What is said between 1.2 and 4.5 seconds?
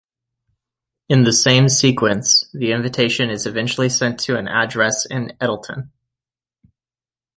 the same sequence, the invitation is eventually sent to an